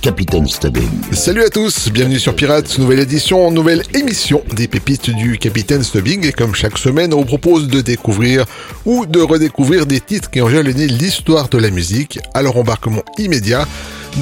[0.00, 0.88] Capitaine Stubbing.
[1.12, 6.26] Salut à tous, bienvenue sur Pirates, nouvelle édition, nouvelle émission des pépites du Capitaine Stubbing.
[6.26, 8.44] Et comme chaque semaine, on vous propose de découvrir
[8.84, 12.20] ou de redécouvrir des titres qui ont jalonné l'histoire de la musique.
[12.34, 13.66] Alors embarquement immédiat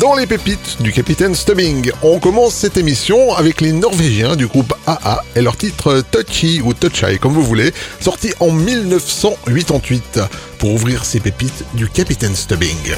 [0.00, 1.90] dans les pépites du Capitaine Stubbing.
[2.02, 6.72] On commence cette émission avec les Norvégiens du groupe AA et leur titre Touchy ou
[6.72, 10.20] Touchy comme vous voulez, sorti en 1988
[10.58, 12.94] pour ouvrir ces pépites du Capitaine Stubbing.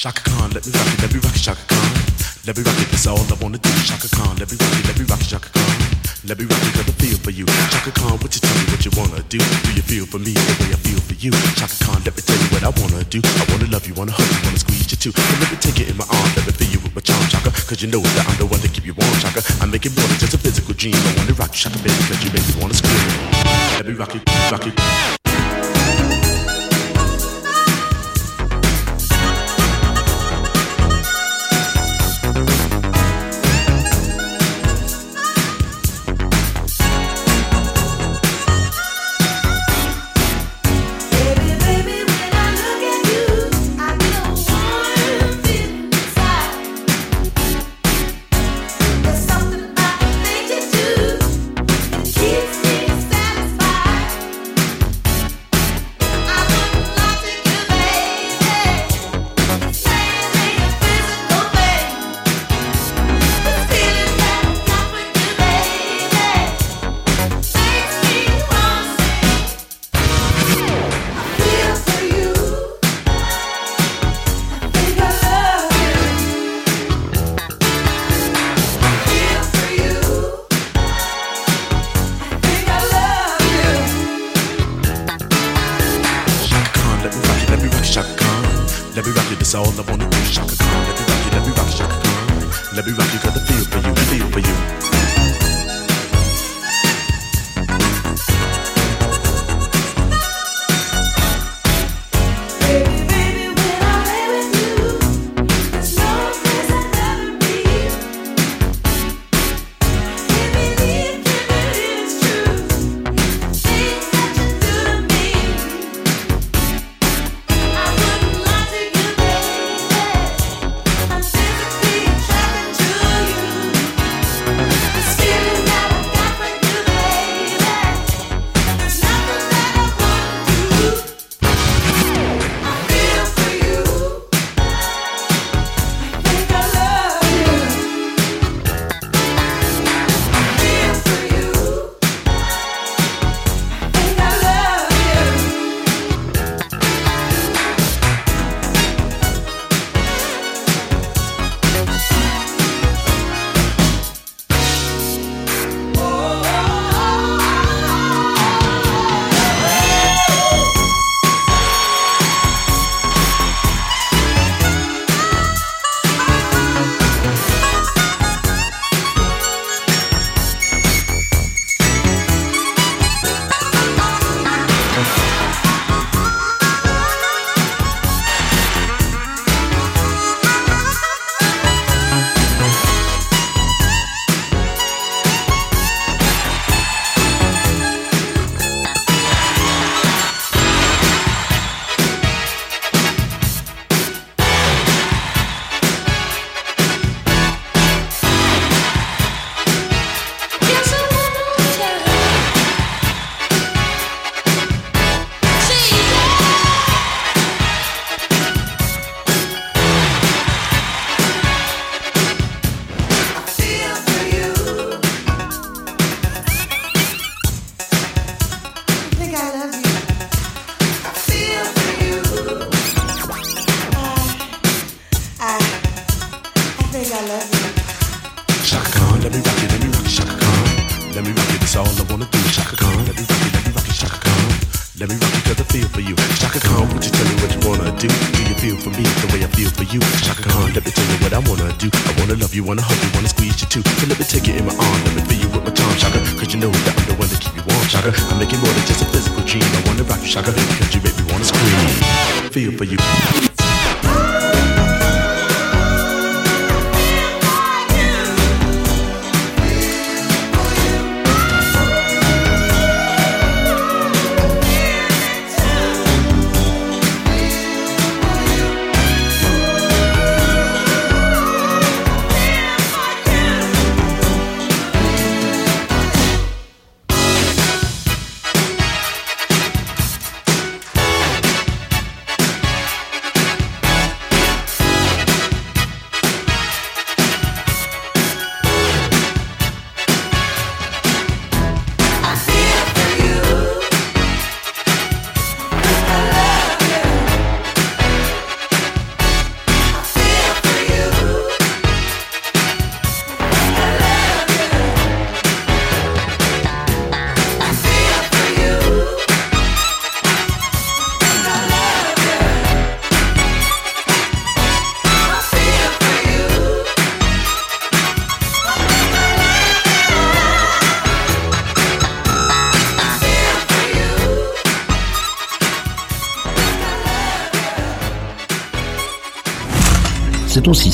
[0.00, 1.92] Chaka Khan, let me rock it, let me rock it, Shaka Khan.
[2.48, 3.68] Let me rock it, that's all I wanna do.
[3.84, 5.76] Shaka Khan, let me rock it, let me rock it, Shaka Khan.
[6.24, 7.44] Let me rock it, got a feel for you.
[7.68, 9.36] Shaka Khan, what you tell me what you wanna do?
[9.36, 11.36] Do you feel for me the way I feel for you?
[11.52, 13.20] Shaka Khan, let me tell you what I wanna do.
[13.20, 15.12] I wanna love you, wanna hug you, wanna squeeze you too.
[15.12, 17.20] And let me take it in my arms, let me feel you with my charm,
[17.28, 17.52] Chaka.
[17.68, 18.24] Cause you know that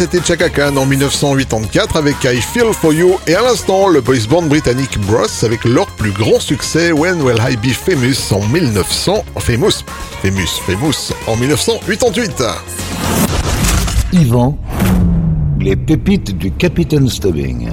[0.00, 4.26] C'était Chaka Khan en 1984 avec I Feel For You et à l'instant le boys
[4.30, 9.26] band britannique Bros avec leur plus grand succès When Will I Be Famous en 1900
[9.40, 9.84] Famous
[10.22, 12.42] Famous Famous en 1988.
[14.14, 14.56] Yvan,
[15.60, 17.68] les pépites du Capitaine Stubbing.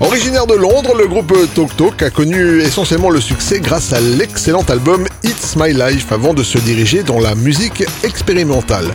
[0.00, 4.64] Originaire de Londres, le groupe Talk Talk a connu essentiellement le succès grâce à l'excellent
[4.68, 8.92] album It's My Life avant de se diriger dans la musique expérimentale.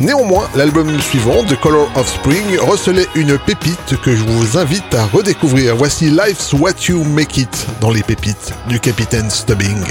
[0.00, 5.04] Néanmoins, l'album suivant, The Color of Spring, recelait une pépite que je vous invite à
[5.04, 5.76] redécouvrir.
[5.76, 9.84] Voici Life's What You Make It dans les pépites du Capitaine Stubbing.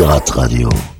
[0.00, 0.99] Pirate Radio.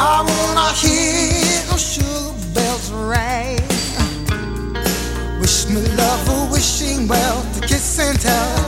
[0.00, 3.62] I wanna hear sugar bells ring.
[5.40, 8.58] Wish me love, a wishing well, to kiss and tell.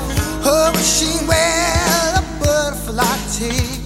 [0.43, 3.81] Her wishing well, a butterfly tea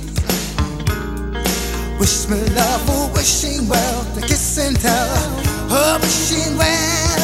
[1.98, 5.16] Wish me love, a wishing well, to kiss and tell.
[5.68, 7.23] Her wishing well.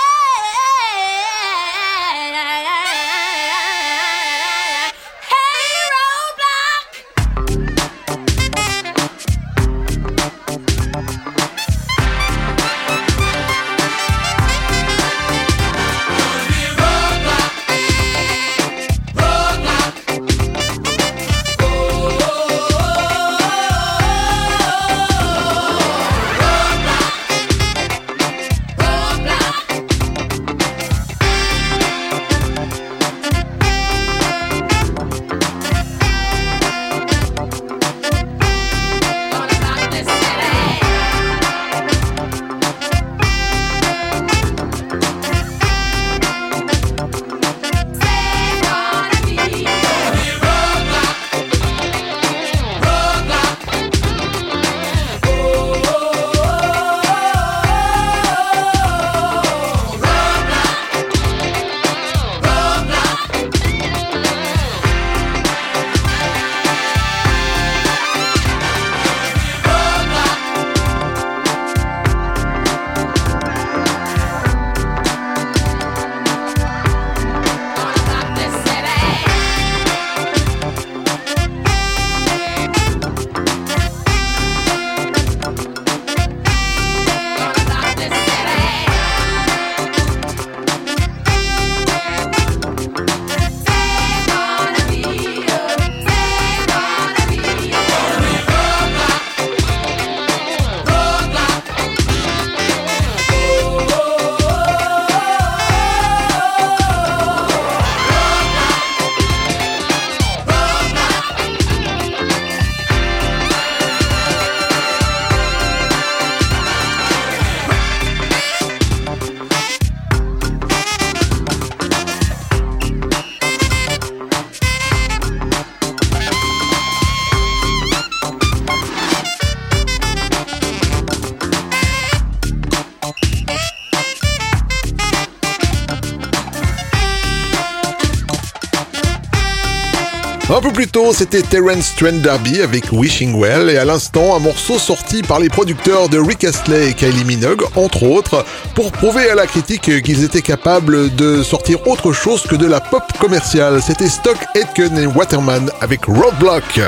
[140.61, 144.39] Un peu plus tôt, c'était Terence Trent D'Arby avec Wishing Well et à l'instant, un
[144.39, 148.45] morceau sorti par les producteurs de Rick Astley et Kylie Minogue, entre autres,
[148.75, 152.79] pour prouver à la critique qu'ils étaient capables de sortir autre chose que de la
[152.79, 153.81] pop commerciale.
[153.81, 156.79] C'était Stock Aitken et Waterman avec Roadblock.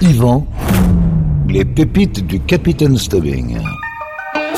[0.00, 0.46] Yvan,
[1.48, 3.58] les pépites du Capitaine Stubbing.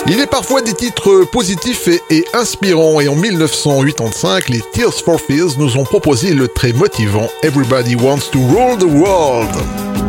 [0.07, 5.59] Il est parfois des titres positifs et, inspirants et en 1985, les Tears for Fears
[5.59, 10.08] nous ont proposé le très motivant Everybody Wants to Rule the World.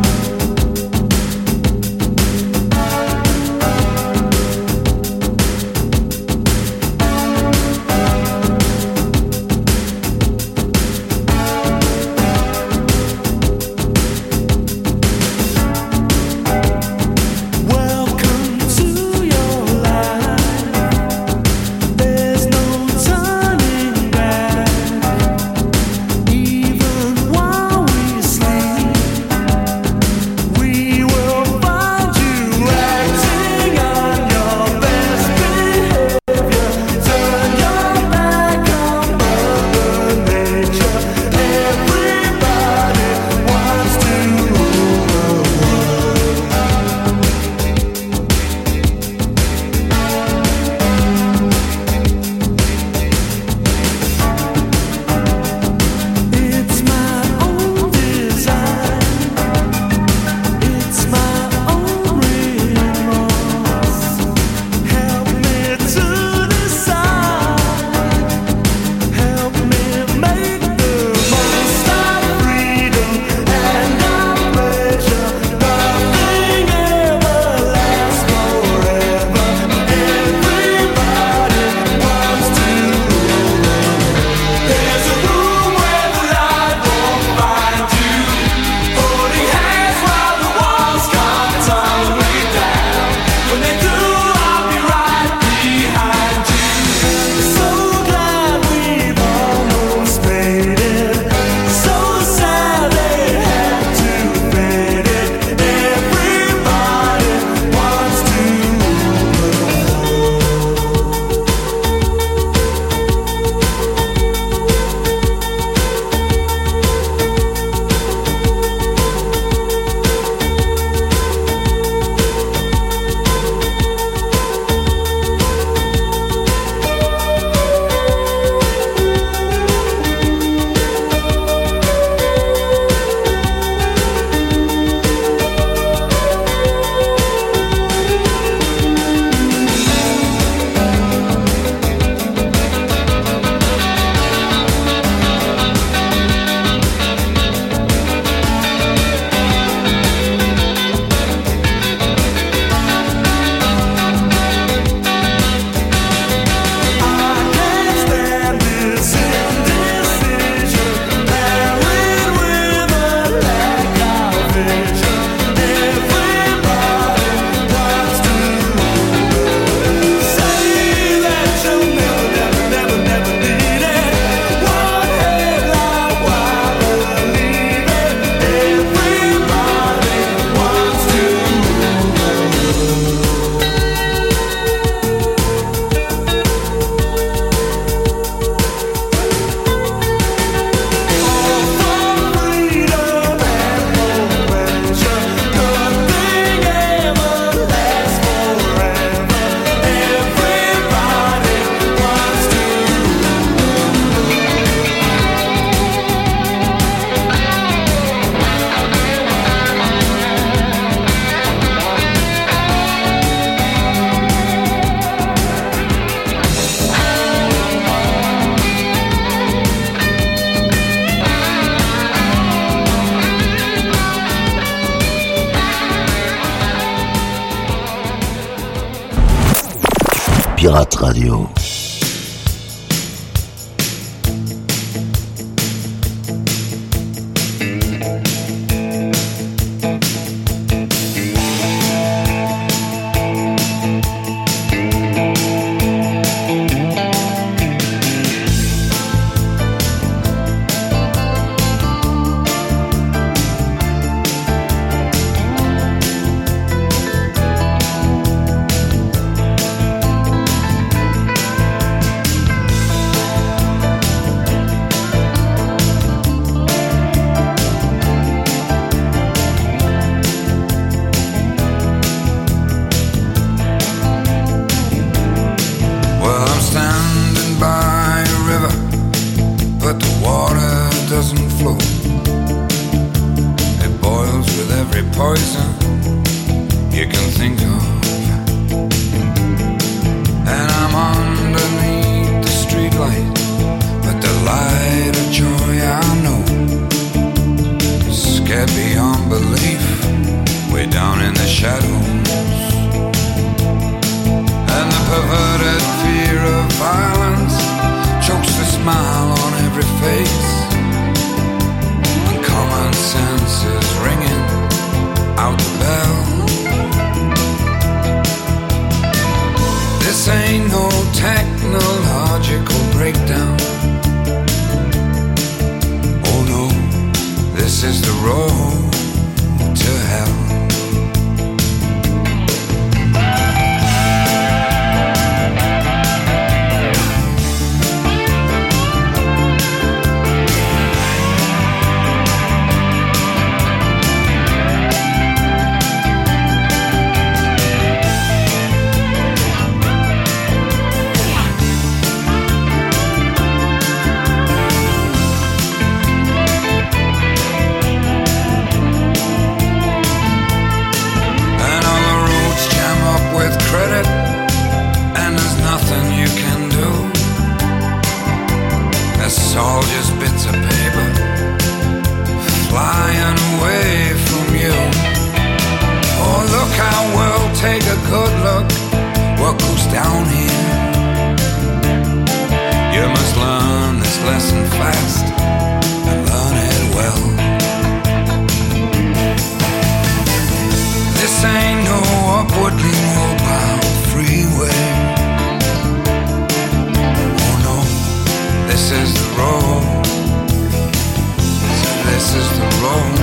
[402.19, 403.17] This is the road.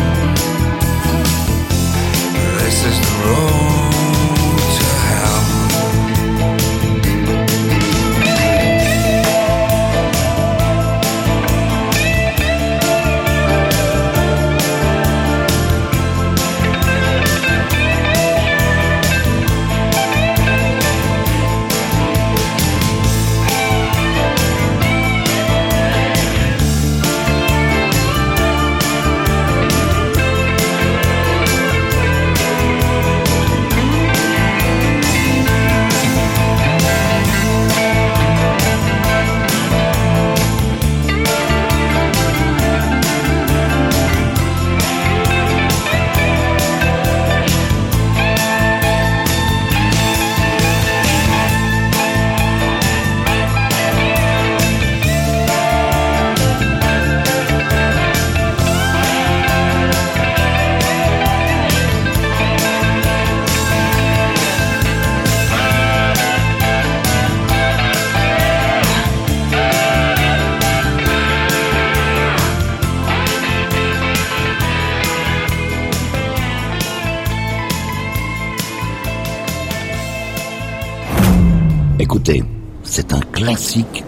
[2.61, 3.96] This is the road.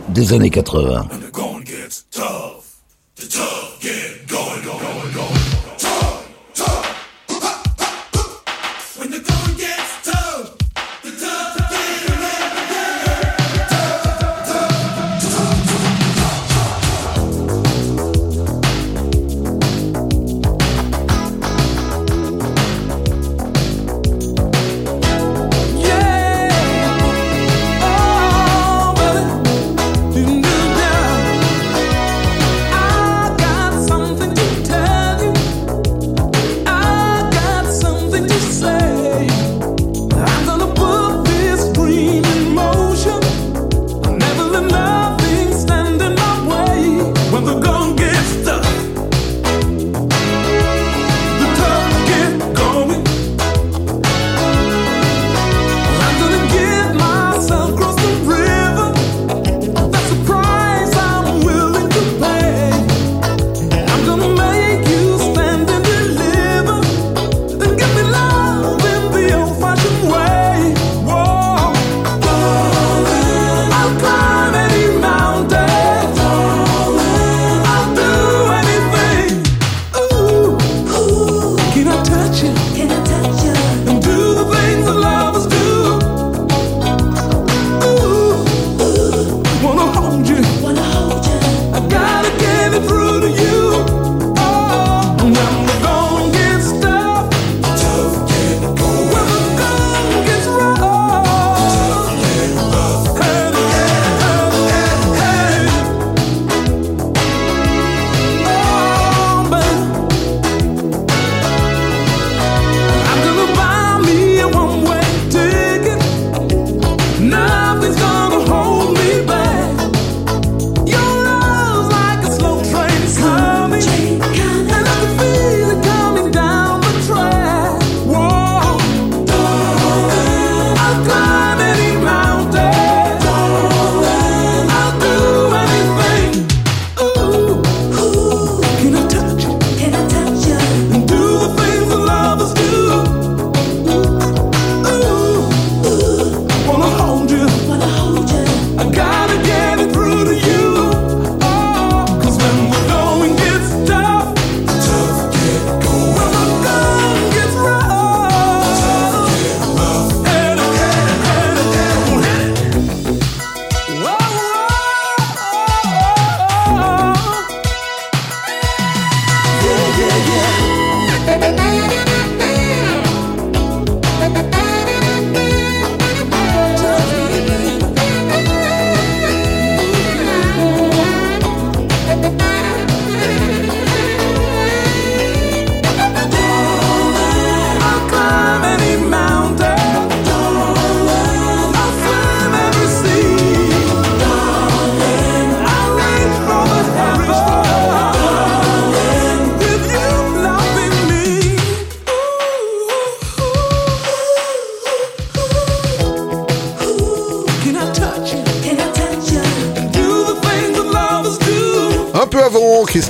[0.08, 1.06] des années 80.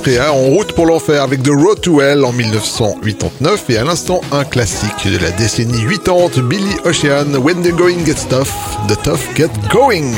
[0.07, 4.21] Hein, en route pour l'enfer avec The Road to Hell en 1989 et à l'instant
[4.31, 8.47] un classique de la décennie 80, Billy Ocean, When the Going Gets Tough,
[8.87, 10.13] The Tough Get Going.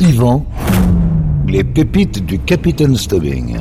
[0.00, 0.44] Yvan,
[1.48, 3.56] les pépites du Capitaine Stubbing.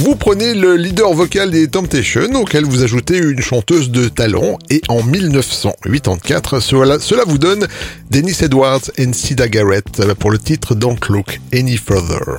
[0.00, 4.82] Vous prenez le leader vocal des Temptations, auquel vous ajoutez une chanteuse de talent, et
[4.88, 7.66] en 1984, cela, cela vous donne
[8.10, 12.38] Dennis Edwards et Sida Garrett euh, pour le titre Don't Look Any Further.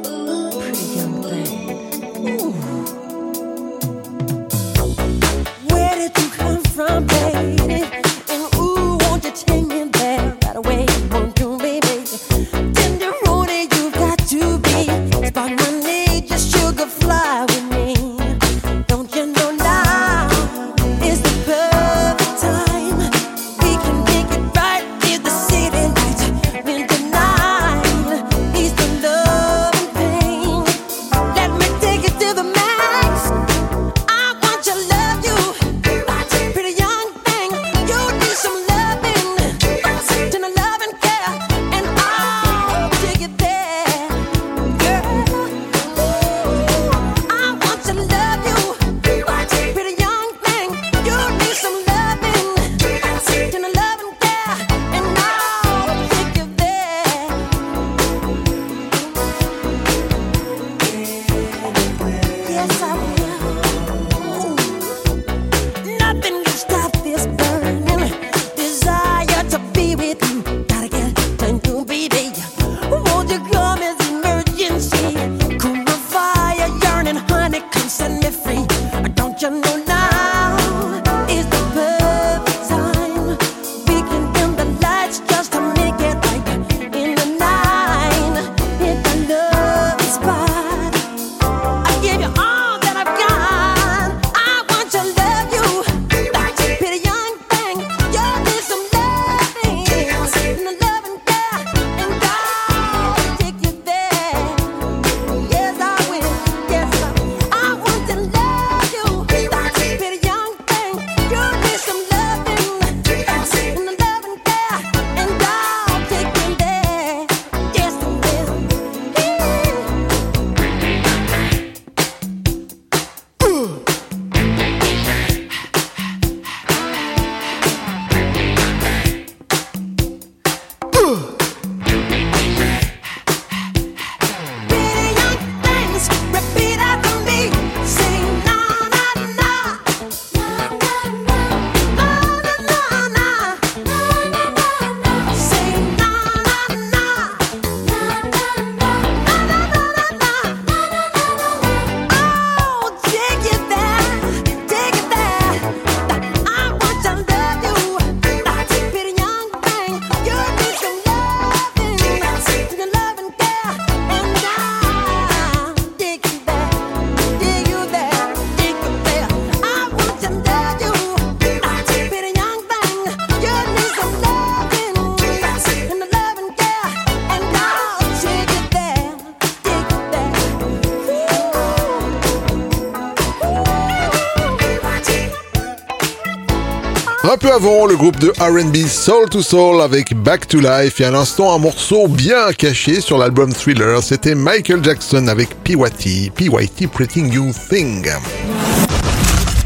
[187.51, 191.53] avant, le groupe de RB Soul to Soul avec Back to Life et à l'instant
[191.53, 197.51] un morceau bien caché sur l'album Thriller, c'était Michael Jackson avec PYT, PYT Pretty New
[197.69, 198.07] Thing.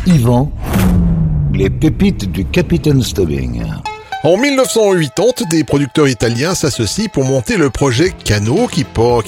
[0.07, 0.51] Yvan,
[1.53, 3.61] les pépites du Capitaine Stubbing.
[4.25, 8.83] En 1980, des producteurs italiens s'associent pour monter le projet Cano qui,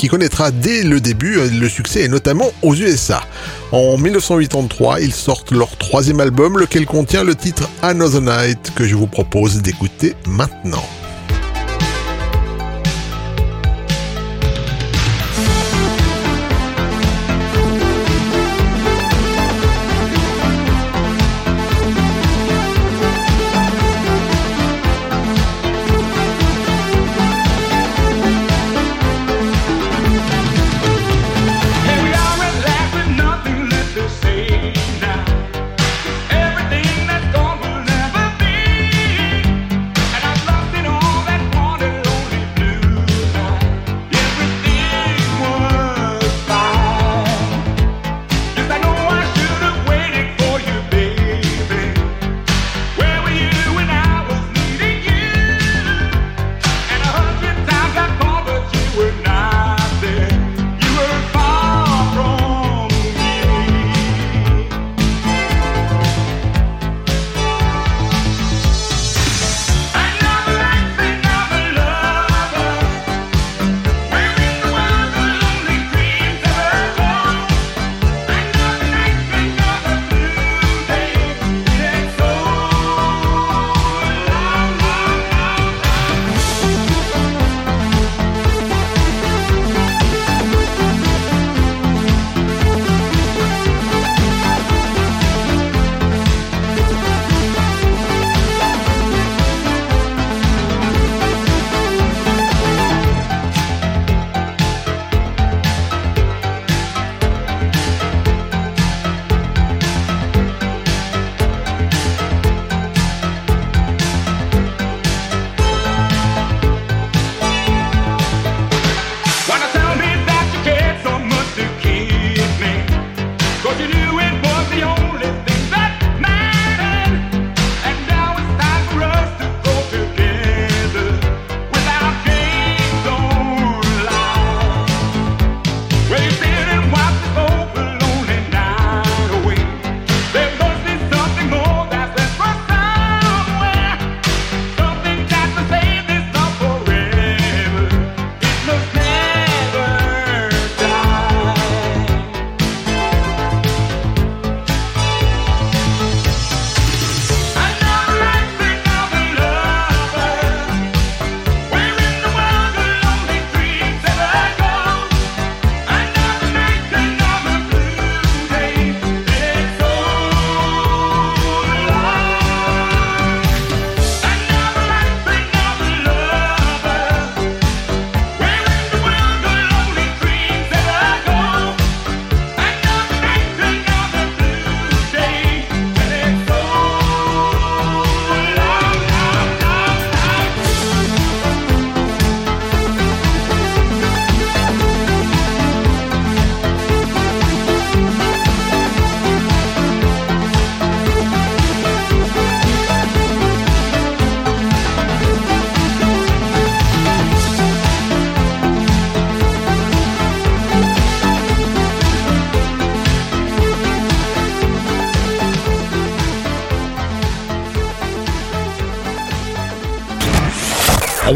[0.08, 3.22] connaîtra dès le début euh, le succès et notamment aux USA.
[3.72, 8.96] En 1983, ils sortent leur troisième album lequel contient le titre Another Night que je
[8.96, 10.84] vous propose d'écouter maintenant.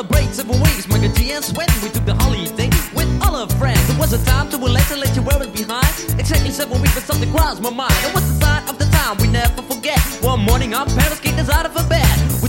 [0.00, 1.68] Celebrate weeks, Mike and G and Sweat.
[1.82, 3.84] We took the holiday with all our friends.
[3.90, 5.92] It was a time to relax and let your worries behind.
[6.18, 7.92] Exactly seven weeks, but something crossed my mind.
[8.08, 10.00] It was the sign of the time we never forget.
[10.22, 12.08] One morning, our parents kicked us out of a bed.
[12.40, 12.48] We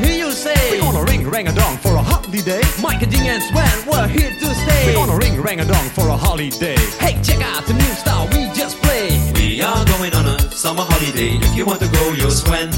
[0.00, 0.54] me hear you say.
[0.70, 3.42] We're gonna ring rang a dong for a holiday Mike and G and
[3.86, 4.86] we're here to stay.
[4.86, 8.26] We're gonna ring rang a dong for a holiday Hey, check out the new style
[8.32, 9.36] we just played.
[9.36, 11.36] We are going on a summer holiday.
[11.36, 12.70] If you want to go, you'll swim.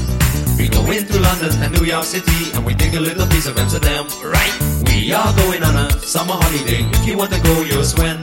[0.57, 3.57] We go into London and New York City and we take a little piece of
[3.57, 4.53] Amsterdam, right?
[4.85, 6.83] We are going on a summer holiday.
[6.97, 8.17] If you want to go, you'll swim.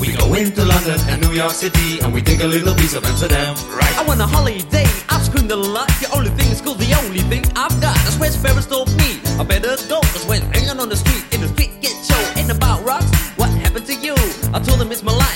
[0.00, 3.04] We go into London and New York City and we take a little piece of
[3.04, 3.98] Amsterdam, right?
[3.98, 5.88] I want a holiday, I've screamed a lot.
[6.00, 7.96] The only thing is cool, the only thing I've got.
[8.04, 9.20] That's where Ferris told me.
[9.40, 12.50] I better go, cause when hanging on the street, in the street get show, ain't
[12.50, 13.10] about rocks.
[13.36, 14.14] What happened to you?
[14.52, 15.35] I told him it's my life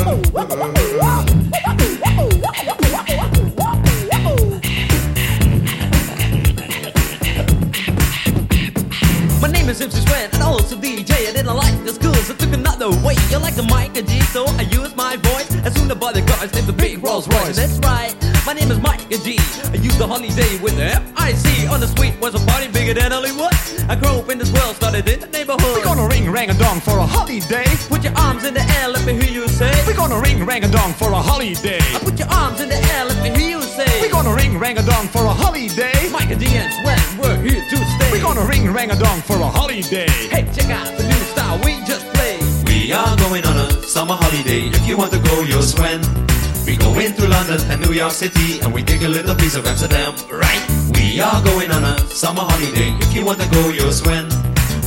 [17.51, 19.37] big That's right, my name is Mike and G.
[19.71, 21.67] I used the holiday with the F-I-C.
[21.67, 23.53] On the street was a party bigger than Hollywood.
[23.89, 25.75] I grew up in this world, started in the neighborhood.
[25.75, 27.65] We're gonna ring rang a dong for a holiday.
[27.89, 29.71] Put your arms in the air, let me hear you say.
[29.85, 31.79] We're gonna ring rang a dong for a holiday.
[31.95, 33.89] I put your arms in the air, let me hear you say.
[34.01, 35.95] We're gonna ring rang a dong for a holiday.
[36.11, 38.11] Mike and G and Sweat, we're here to stay.
[38.11, 40.09] We're gonna ring rang a dong for a holiday.
[40.29, 42.41] Hey, check out the new style we just played.
[42.67, 44.67] We are going on a summer holiday.
[44.67, 46.20] If you want to go, you'll swim.
[46.65, 49.65] We go into London and New York City and we take a little piece of
[49.65, 50.61] Amsterdam, right?
[50.93, 52.95] We are going on a summer holiday.
[53.01, 54.29] If you want to go, you'll swim.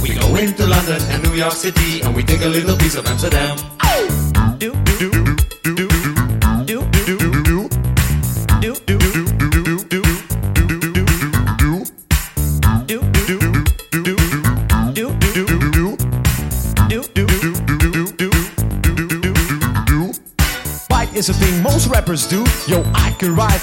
[0.03, 3.07] We go into London and New York City and we take a little piece of
[3.07, 3.74] Amsterdam.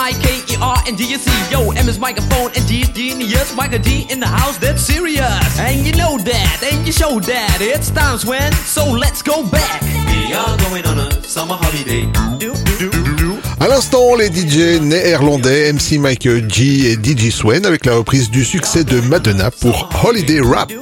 [0.00, 1.28] I K E R N D U C.
[1.50, 3.52] Yo, M is microphone and G is genius.
[3.56, 5.58] Michael G in the house, that's serious.
[5.58, 7.58] And you know that, and you show that.
[7.60, 9.82] It's times when, so let's go back.
[9.82, 12.06] We are going on a summer holiday.
[12.38, 13.38] Do, do, do, do.
[13.58, 18.44] À l'instant, les DJ néerlandais MC Michael G et DJ Swen avec la reprise du
[18.44, 20.72] succès de Madonna pour Holiday Rap.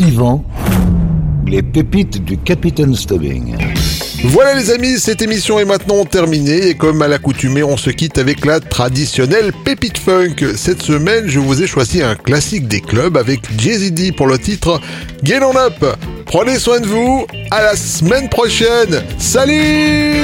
[0.00, 0.44] Yvan,
[1.46, 3.56] les pépites du Capitaine Stubbing.
[4.26, 8.16] Voilà les amis, cette émission est maintenant terminée et comme à l'accoutumée, on se quitte
[8.16, 10.36] avec la traditionnelle pépite funk.
[10.56, 14.38] Cette semaine, je vous ai choisi un classique des clubs avec Jay-Z D pour le
[14.38, 14.80] titre
[15.22, 15.84] Get On Up.
[16.24, 19.02] Prenez soin de vous, à la semaine prochaine.
[19.18, 20.14] Salut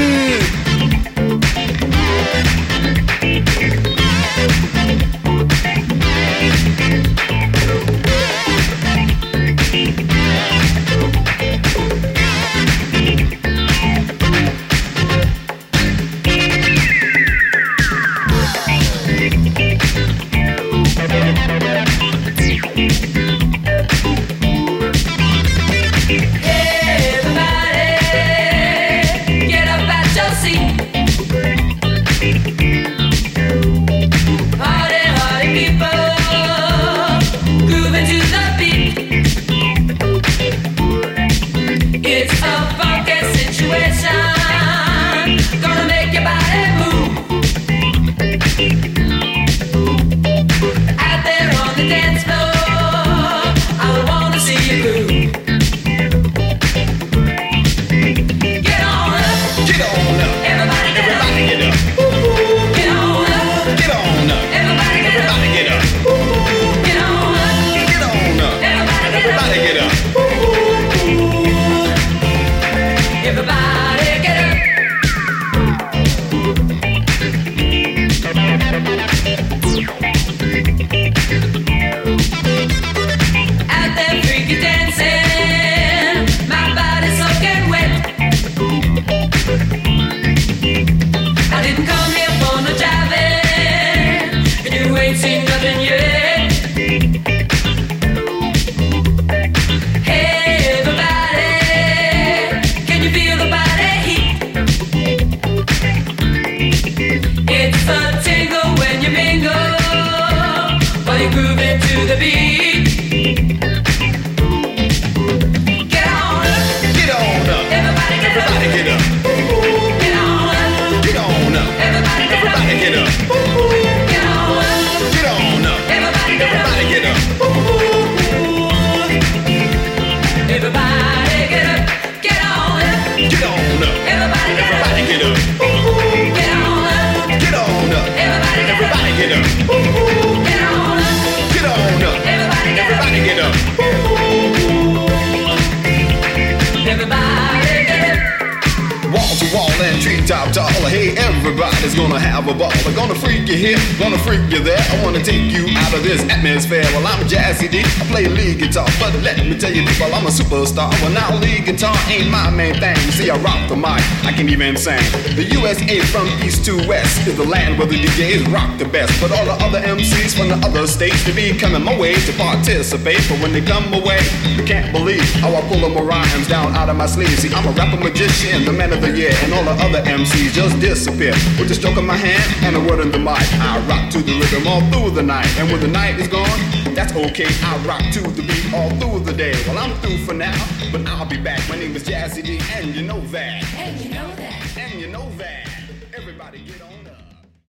[162.60, 162.96] main thing.
[163.16, 165.00] See, I rock the mic, I can even sing.
[165.40, 169.12] The USA from east to west is the land where the DJs rock the best.
[169.20, 172.32] But all the other MCs from the other states, they be coming my way to
[172.36, 173.22] participate.
[173.28, 174.20] But when they come away,
[174.56, 177.36] you can't believe how I pull them rhymes down out of my sleeve.
[177.42, 180.52] See, I'm a rapper magician, the man of the year, and all the other MCs
[180.52, 181.34] just disappear.
[181.58, 184.18] With the stroke of my hand and a word in the mic, I rock to
[184.20, 185.48] the rhythm all through the night.
[185.58, 186.60] And when the night is gone,
[186.94, 187.48] that's okay.
[187.64, 189.54] I rock to the beat all through the day.
[189.66, 190.58] Well, I'm through for now,
[190.92, 191.66] but I'll be back.
[191.68, 194.09] My name is Jazzy D, and you know that.